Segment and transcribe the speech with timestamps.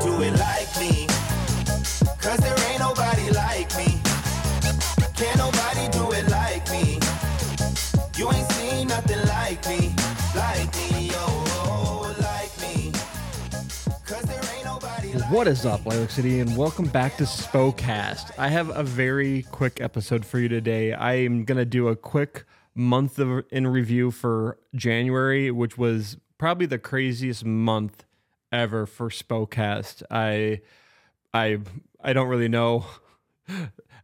[0.00, 1.06] do it like me.
[2.20, 4.00] Cause there ain't nobody like me.
[5.16, 7.00] Can't nobody do it like me.
[8.16, 9.94] You ain't seen nothing like me.
[10.36, 12.92] Like me, oh, like me.
[14.06, 18.30] Cause there ain't nobody like What is up, Lilac City, and welcome back to Spokecast.
[18.38, 20.92] I have a very quick episode for you today.
[20.92, 26.18] I am going to do a quick month of, in review for January, which was
[26.38, 28.04] probably the craziest month
[28.52, 30.02] ever for Spokecast.
[30.10, 30.60] I,
[31.32, 31.58] I,
[32.02, 32.84] I don't really know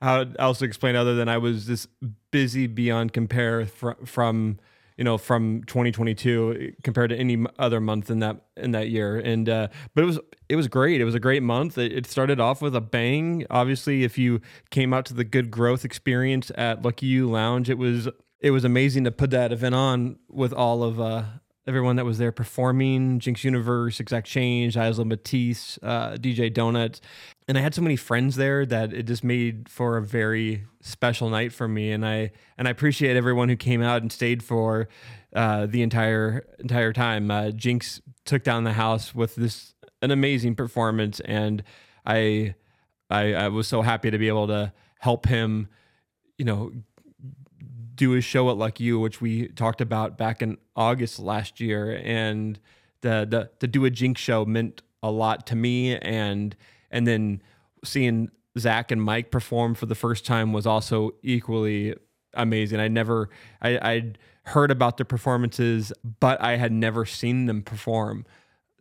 [0.00, 1.88] how else to explain other than I was just
[2.30, 4.58] busy beyond compare from, from
[4.96, 9.16] you know from 2022 compared to any other month in that in that year.
[9.18, 10.18] And uh but it was
[10.48, 11.00] it was great.
[11.00, 11.78] It was a great month.
[11.78, 13.46] It, it started off with a bang.
[13.50, 14.40] Obviously if you
[14.70, 18.08] came out to the good growth experience at lucky you lounge it was
[18.40, 21.24] it was amazing to put that event on with all of uh
[21.66, 27.00] everyone that was there performing jinx universe exact change isla matisse uh dj donuts
[27.46, 31.28] and I had so many friends there that it just made for a very special
[31.28, 31.92] night for me.
[31.92, 34.88] And I and I appreciate everyone who came out and stayed for
[35.34, 37.30] uh, the entire entire time.
[37.30, 41.62] Uh, Jinx took down the house with this an amazing performance, and
[42.06, 42.54] I,
[43.10, 45.68] I I was so happy to be able to help him,
[46.38, 46.72] you know,
[47.94, 52.00] do his show at Lucky You, which we talked about back in August last year,
[52.04, 52.58] and
[53.00, 56.56] the the to do a Jinx show meant a lot to me and
[56.90, 57.42] and then
[57.84, 61.94] seeing Zach and Mike perform for the first time was also equally
[62.34, 62.80] amazing.
[62.80, 63.28] I never,
[63.60, 68.26] I, I'd heard about their performances, but I had never seen them perform.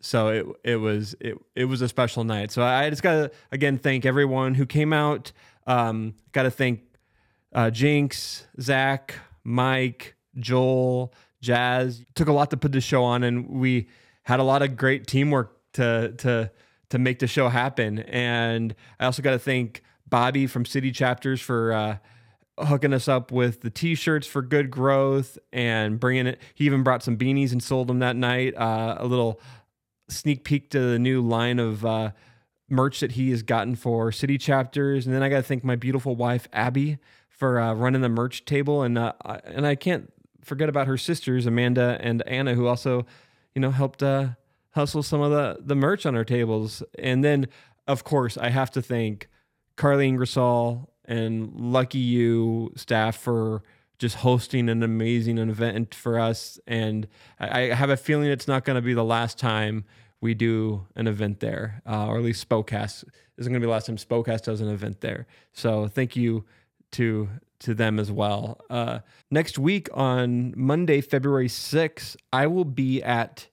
[0.00, 2.50] So it it was it it was a special night.
[2.50, 5.30] So I just gotta again thank everyone who came out.
[5.66, 6.80] Um, gotta thank
[7.52, 9.14] uh, Jinx, Zach,
[9.44, 12.04] Mike, Joel, Jazz.
[12.14, 13.88] Took a lot to put the show on, and we
[14.22, 16.50] had a lot of great teamwork to to
[16.90, 18.00] to make the show happen.
[18.00, 21.96] And I also got to thank Bobby from City Chapters for uh,
[22.58, 26.38] hooking us up with the T-shirts for Good Growth and bringing it.
[26.54, 28.54] He even brought some beanies and sold them that night.
[28.54, 29.40] Uh, a little
[30.10, 32.10] sneak peek to the new line of uh,
[32.68, 35.06] merch that he has gotten for City Chapters.
[35.06, 36.98] And then I got to thank my beautiful wife Abby
[37.42, 40.12] for uh, running the merch table, and uh, and I can't
[40.44, 43.04] forget about her sisters Amanda and Anna, who also,
[43.52, 44.28] you know, helped uh,
[44.76, 46.84] hustle some of the the merch on our tables.
[47.00, 47.48] And then,
[47.88, 49.28] of course, I have to thank
[49.74, 53.64] Carly Ingersoll and Lucky You staff for
[53.98, 56.60] just hosting an amazing event for us.
[56.68, 57.08] And
[57.40, 59.84] I, I have a feeling it's not going to be the last time
[60.20, 63.02] we do an event there, uh, or at least Spokecast
[63.36, 65.26] isn't going to be the last time Spokecast does an event there.
[65.52, 66.44] So thank you
[66.92, 67.28] to
[67.60, 68.60] to them as well.
[68.68, 73.48] Uh, next week on Monday, February 6th, I will be at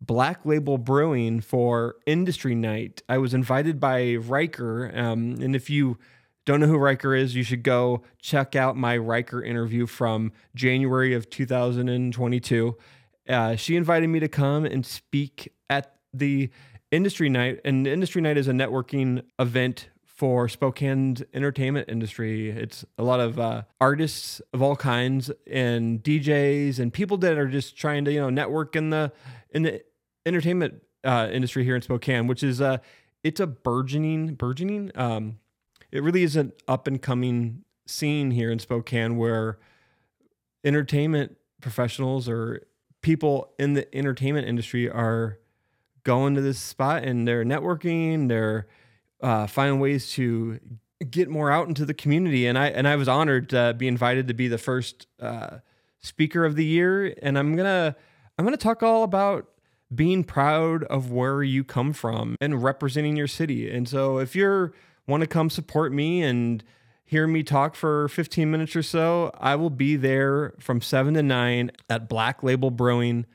[0.00, 3.02] Black Label Brewing for Industry Night.
[3.08, 5.98] I was invited by Riker, um, and if you
[6.44, 11.14] don't know who Riker is, you should go check out my Riker interview from January
[11.14, 12.76] of 2022.
[13.28, 16.50] Uh, she invited me to come and speak at the
[16.92, 22.48] Industry Night, and Industry Night is a networking event for Spokane's entertainment industry.
[22.48, 27.48] It's a lot of uh, artists of all kinds and DJs and people that are
[27.48, 29.12] just trying to you know network in the
[29.50, 29.82] in the
[30.24, 32.78] entertainment uh, industry here in Spokane, which is uh
[33.22, 34.90] it's a burgeoning burgeoning.
[34.94, 35.38] Um,
[35.92, 39.58] it really is an up and coming scene here in Spokane where
[40.64, 42.66] entertainment professionals or
[43.02, 45.38] people in the entertainment industry are
[46.04, 48.66] going to this spot and they're networking, they're
[49.20, 50.60] uh, finding ways to
[51.10, 52.46] get more out into the community.
[52.46, 55.58] And I and I was honored to be invited to be the first uh,
[56.00, 57.14] speaker of the year.
[57.22, 57.96] And I'm gonna
[58.38, 59.48] I'm gonna talk all about
[59.94, 63.70] being proud of where you come from and representing your city.
[63.70, 64.72] And so if you're
[65.06, 66.64] want to come support me and
[67.04, 71.22] hear me talk for 15 minutes or so, I will be there from 7 to
[71.22, 73.26] 9 at Black Label Brewing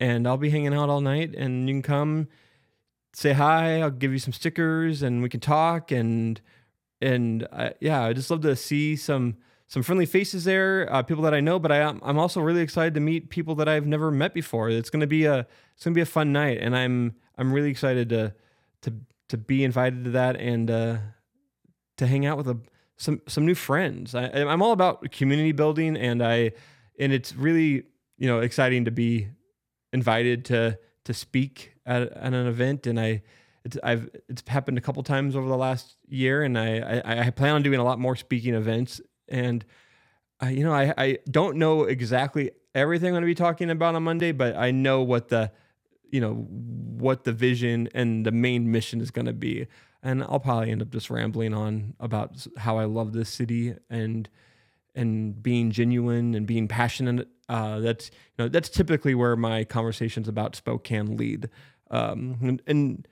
[0.00, 2.28] and I'll be hanging out all night and you can come
[3.12, 6.40] say hi, I'll give you some stickers and we can talk and
[7.00, 9.36] and I, yeah, I just love to see some
[9.68, 12.62] some friendly faces there, uh, people that I know, but I am I'm also really
[12.62, 14.70] excited to meet people that I've never met before.
[14.70, 17.70] It's going to be a it's to be a fun night and I'm I'm really
[17.70, 18.34] excited to
[18.82, 18.94] to
[19.28, 20.96] to be invited to that and uh
[21.98, 22.58] to hang out with a
[22.96, 24.14] some some new friends.
[24.14, 26.52] I, I'm all about community building, and I
[26.98, 27.84] and it's really
[28.16, 29.28] you know exciting to be
[29.92, 33.22] invited to to speak at, at an event, and I
[33.64, 37.30] it's I've it's happened a couple times over the last year, and I I, I
[37.30, 39.64] plan on doing a lot more speaking events, and
[40.40, 43.94] I you know I I don't know exactly everything I'm going to be talking about
[43.94, 45.52] on Monday, but I know what the
[46.12, 49.66] you know what the vision and the main mission is going to be
[50.02, 54.28] and i'll probably end up just rambling on about how i love this city and
[54.94, 60.28] and being genuine and being passionate uh, that's you know that's typically where my conversations
[60.28, 61.48] about spokane lead
[61.90, 63.08] um, and, and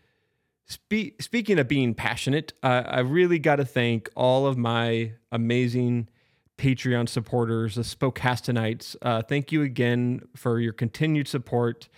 [0.66, 6.08] spe- speaking of being passionate uh, i really got to thank all of my amazing
[6.60, 8.94] Patreon supporters, the Spokastonites.
[9.00, 11.88] Uh, thank you again for your continued support.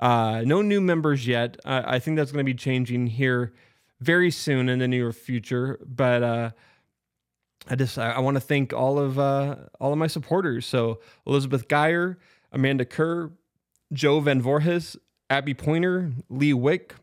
[0.00, 1.56] Uh, no new members yet.
[1.64, 3.52] I think that's going to be changing here
[4.00, 5.78] very soon in the near future.
[5.86, 6.50] But uh,
[7.68, 10.66] I just I, I want to thank all of uh, all of my supporters.
[10.66, 12.18] So Elizabeth Geyer,
[12.52, 13.30] Amanda Kerr,
[13.92, 14.96] Joe Van Voorhis,
[15.30, 16.94] Abby Pointer, Lee Wick,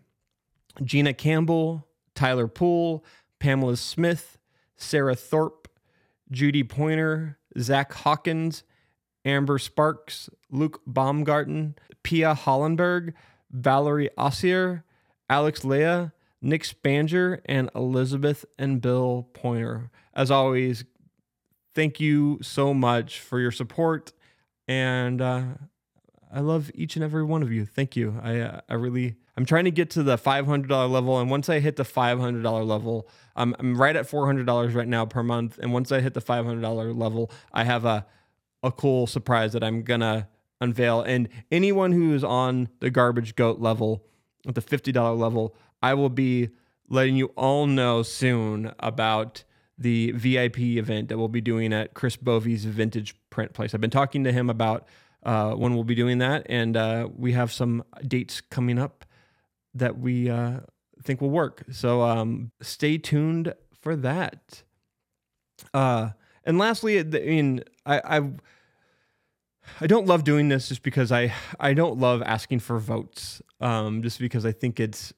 [0.84, 3.06] Gina Campbell, Tyler Poole,
[3.40, 4.38] Pamela Smith,
[4.76, 5.66] Sarah Thorpe.
[6.32, 8.64] Judy Pointer, Zach Hawkins,
[9.24, 13.14] Amber Sparks, Luke Baumgarten, Pia Hollenberg,
[13.52, 14.84] Valerie Ossier,
[15.30, 19.90] Alex Leah, Nick Spanger, and Elizabeth and Bill Pointer.
[20.16, 20.86] As always,
[21.74, 24.14] thank you so much for your support.
[24.68, 25.44] And uh,
[26.34, 27.66] I love each and every one of you.
[27.66, 28.20] Thank you.
[28.24, 31.20] I, uh, I really I'm trying to get to the $500 level.
[31.20, 35.24] And once I hit the $500 level, um, I'm right at $400 right now per
[35.24, 35.60] month.
[35.60, 38.06] And once I hit the $500 level, I have a,
[38.64, 40.28] a cool surprise that I'm going to
[40.62, 41.02] unveil.
[41.02, 44.06] And anyone who is on the garbage goat level,
[44.48, 46.50] at the $50 level, I will be
[46.88, 49.44] letting you all know soon about
[49.77, 53.74] the VIP event that we'll be doing at Chris Bovey's vintage print place.
[53.74, 54.88] I've been talking to him about
[55.24, 59.06] uh, when we'll be doing that, and uh, we have some dates coming up
[59.74, 60.60] that we uh,
[61.04, 61.63] think will work.
[61.72, 64.63] So um, stay tuned for that.
[65.74, 66.12] Uh,
[66.44, 68.31] and lastly, I mean, I, I
[69.81, 73.42] I don't love doing this just because I I don't love asking for votes.
[73.60, 75.13] Um, just because I think it's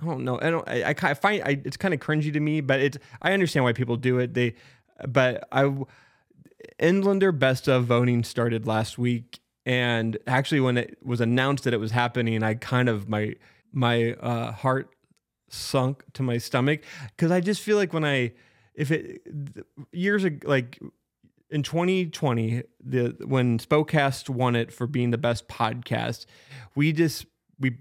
[0.00, 2.60] I don't know I don't I, I find I, it's kind of cringy to me,
[2.60, 4.34] but it's I understand why people do it.
[4.34, 4.54] They
[5.06, 5.72] but I
[6.80, 11.80] Inlander best of voting started last week, and actually when it was announced that it
[11.80, 13.34] was happening, I kind of my
[13.72, 14.90] my uh, heart
[15.48, 18.32] sunk to my stomach because I just feel like when I
[18.74, 19.22] if it
[19.92, 20.80] years ago like
[21.50, 26.26] in 2020 the when Spokecast won it for being the best podcast
[26.74, 27.26] we just
[27.60, 27.76] we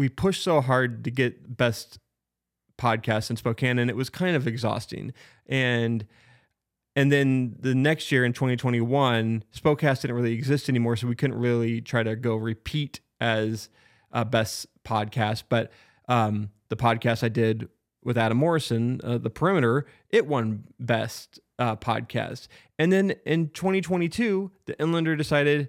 [0.00, 1.98] we pushed so hard to get best
[2.78, 5.12] podcast in Spokane and it was kind of exhausting
[5.46, 6.06] and
[6.96, 11.38] and then the next year in 2021 Spokecast didn't really exist anymore so we couldn't
[11.38, 13.68] really try to go repeat as
[14.12, 15.70] uh, best podcast, but
[16.08, 17.68] um, the podcast I did
[18.02, 22.48] with Adam Morrison, uh, The Perimeter, it won best uh, podcast.
[22.78, 25.68] And then in 2022, the Inlander decided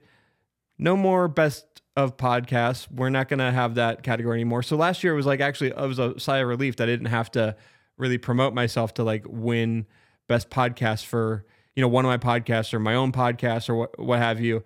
[0.82, 2.92] no more best of podcasts.
[2.92, 4.64] We're not going to have that category anymore.
[4.64, 6.92] So last year it was like actually it was a sigh of relief that I
[6.92, 7.56] didn't have to
[7.98, 9.86] really promote myself to like win
[10.28, 11.46] best podcast for
[11.76, 14.64] you know one of my podcasts or my own podcast or what what have you.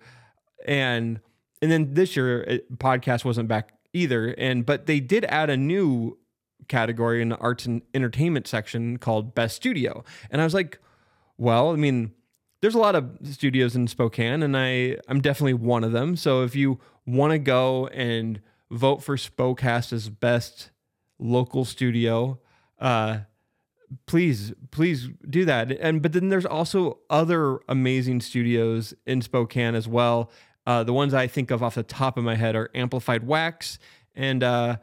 [0.66, 1.20] And
[1.60, 5.56] and then this year it, podcast wasn't back either and but they did add a
[5.56, 6.18] new
[6.68, 10.78] category in the arts and entertainment section called best studio and i was like
[11.38, 12.12] well i mean
[12.60, 16.16] there's a lot of studios in spokane and i i'm definitely one of them.
[16.16, 18.40] So if you want to go and
[18.70, 20.70] vote for spokecast as best
[21.18, 22.38] local studio
[22.78, 23.18] uh
[24.06, 25.70] please please do that.
[25.72, 30.30] And but then there's also other amazing studios in spokane as well.
[30.66, 33.78] Uh, the ones I think of off the top of my head are Amplified Wax
[34.16, 34.76] and uh,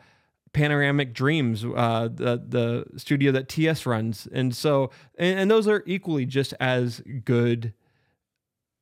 [0.54, 5.84] Panoramic Dreams, uh, the the studio that TS runs, and so and, and, those are
[5.86, 7.74] equally just as good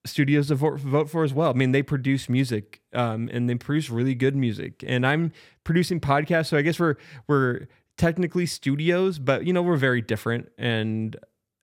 [0.05, 1.49] studios to vote, for as well.
[1.49, 5.31] I mean, they produce music um, and they produce really good music, and I'm
[5.63, 6.95] producing podcasts, so I guess we're
[7.27, 11.15] we're technically studios, but you know we're very different, and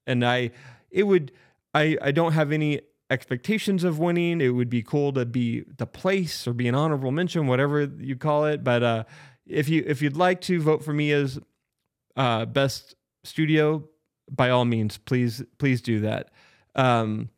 [0.07, 0.53] and I
[0.91, 1.33] it would
[1.75, 4.41] I I don't have any expectations of winning.
[4.41, 8.17] It would be cool to be the place or be an honorable mention, whatever you
[8.17, 8.63] call it.
[8.65, 9.05] But uh,
[9.49, 11.39] if you if you'd like to vote for me as
[12.17, 13.85] uh, best studio,
[14.31, 16.31] by all means, please please do that.
[16.75, 17.31] Um,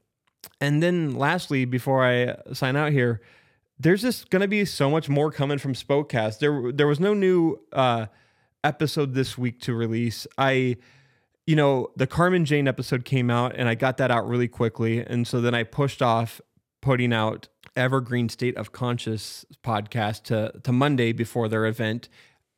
[0.61, 3.21] and then lastly, before I sign out here,
[3.79, 6.39] there's just going to be so much more coming from Spokecast.
[6.39, 8.07] There there was no new uh,
[8.65, 10.27] episode this week to release.
[10.37, 10.77] I
[11.47, 15.01] you know, the Carmen Jane episode came out and I got that out really quickly.
[15.01, 16.41] And so then I pushed off
[16.81, 22.09] putting out Evergreen State of Conscious podcast to, to Monday before their event.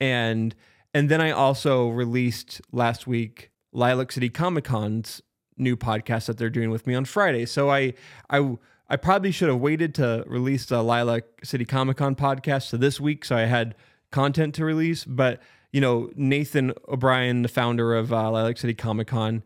[0.01, 0.55] And
[0.95, 5.23] and then I also released last week Lilac City Comic Con's
[5.57, 7.47] new podcast that they're doing with me on Friday.
[7.47, 7.95] So I
[8.31, 8.57] I
[8.89, 13.01] I probably should have waited to release the Lilac City Comic Con podcast to this
[13.01, 13.75] week, so I had
[14.11, 15.05] content to release.
[15.05, 15.41] But
[15.73, 19.43] you know, Nathan O'Brien, the founder of uh, Lilac City Comic Con,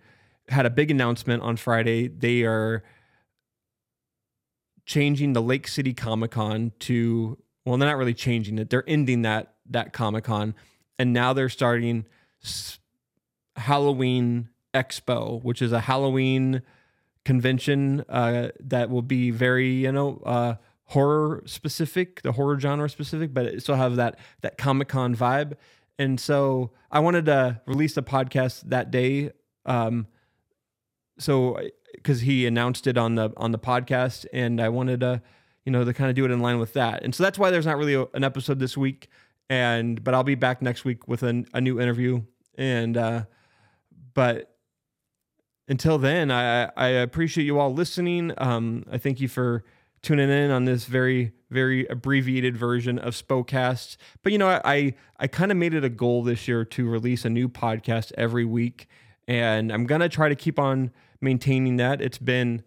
[0.48, 2.08] had a big announcement on Friday.
[2.08, 2.82] They are
[4.86, 8.70] changing the Lilac City Comic Con to well, they're not really changing it.
[8.70, 10.54] They're ending that that Comic Con,
[10.98, 12.06] and now they're starting
[13.56, 16.62] Halloween Expo, which is a Halloween
[17.24, 23.34] convention uh, that will be very you know uh, horror specific, the horror genre specific,
[23.34, 25.54] but it still have that that Comic Con vibe.
[25.98, 29.32] And so I wanted to release a podcast that day.
[29.64, 30.06] Um,
[31.18, 31.58] so
[31.96, 35.22] because he announced it on the on the podcast, and I wanted to
[35.64, 37.02] you know to kind of do it in line with that.
[37.02, 39.08] And so that's why there's not really a, an episode this week.
[39.48, 42.22] And but I'll be back next week with an, a new interview.
[42.56, 43.24] And uh,
[44.14, 44.56] but
[45.68, 48.32] until then, I, I appreciate you all listening.
[48.38, 49.64] Um, I thank you for
[50.02, 53.96] tuning in on this very, very abbreviated version of Spokecast.
[54.22, 56.88] But you know, I I, I kind of made it a goal this year to
[56.88, 58.88] release a new podcast every week,
[59.26, 62.00] and I'm gonna try to keep on maintaining that.
[62.00, 62.62] It's been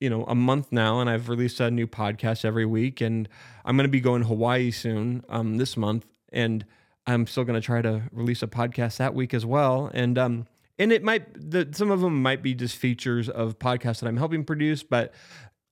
[0.00, 3.28] you know a month now, and I've released a new podcast every week, and
[3.64, 6.64] I'm gonna be going to Hawaii soon, um, this month, and
[7.06, 10.46] I'm still gonna try to release a podcast that week as well, and um
[10.78, 14.16] and it might the, some of them might be just features of podcasts that I'm
[14.16, 15.12] helping produce, but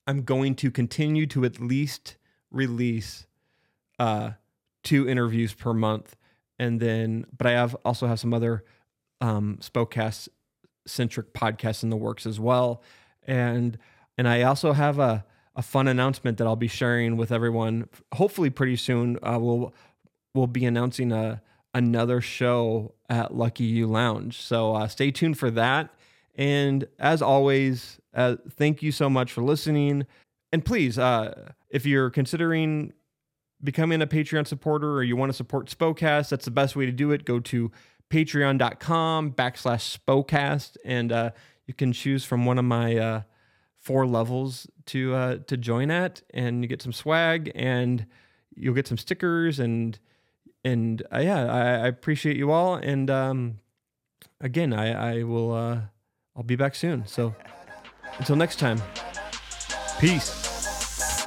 [0.06, 2.16] I'm going to continue to at least
[2.50, 3.26] release
[3.98, 4.32] uh,
[4.84, 6.16] two interviews per month,
[6.58, 8.64] and then but I have also have some other
[9.20, 10.28] um, Spokecast
[10.88, 12.82] centric podcast in the works as well,
[13.26, 13.78] and
[14.16, 17.88] and I also have a a fun announcement that I'll be sharing with everyone.
[18.12, 19.18] Hopefully, pretty soon.
[19.22, 19.74] Uh, we'll
[20.34, 21.42] we'll be announcing a
[21.74, 24.40] another show at Lucky You Lounge.
[24.40, 25.90] So uh, stay tuned for that.
[26.36, 30.06] And as always, uh, thank you so much for listening.
[30.52, 32.92] And please, uh, if you're considering
[33.62, 36.92] becoming a Patreon supporter or you want to support Spokecast, that's the best way to
[36.92, 37.24] do it.
[37.24, 37.70] Go to
[38.10, 41.30] patreon.com backslash Spokecast and uh,
[41.66, 43.22] you can choose from one of my uh,
[43.78, 48.06] four levels to uh, to join at, and you get some swag and
[48.54, 49.98] you'll get some stickers and
[50.64, 52.74] and uh, yeah, I, I appreciate you all.
[52.74, 53.60] And um,
[54.40, 55.80] again, I, I will uh,
[56.36, 57.06] I'll be back soon.
[57.06, 57.34] So
[58.18, 58.82] until next time,
[60.00, 61.26] peace.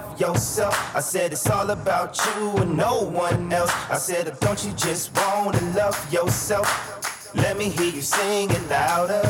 [0.00, 0.96] Love yourself?
[0.96, 3.72] I said it's all about you and no one else.
[3.90, 6.68] I said, oh, don't you just wanna love yourself?
[7.34, 9.22] Let me hear you sing it louder.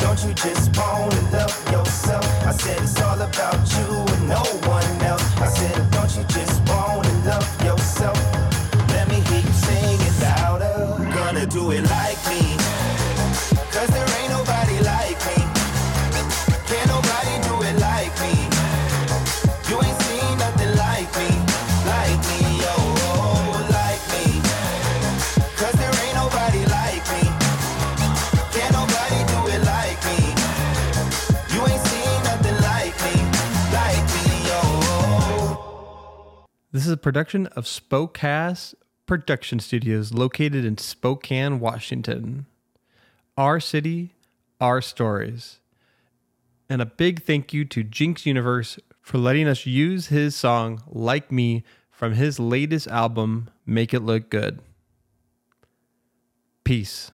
[0.00, 2.24] Don't you just wanna love yourself?
[2.46, 5.35] I said it's all about you and no one else.
[36.76, 38.74] This is a production of Spokecast
[39.06, 42.44] Production Studios located in Spokane, Washington.
[43.34, 44.12] Our city,
[44.60, 45.60] our stories.
[46.68, 51.32] And a big thank you to Jinx Universe for letting us use his song Like
[51.32, 54.60] Me from his latest album, Make It Look Good.
[56.62, 57.10] Peace.